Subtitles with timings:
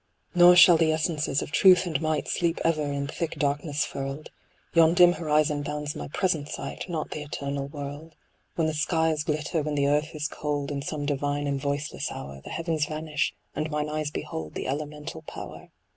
[0.33, 4.31] Nor shall the essences of Truth and Might Sleep ever in thick darkness furled:
[4.73, 8.15] Yon dim horizon bounds my present sight, Not the eternal world.
[8.55, 12.41] When the skies glitter, when the earth is cold, In some divine and voiceless hour,
[12.43, 15.69] The heavens vanish, and mine eyes behold The elemental Power.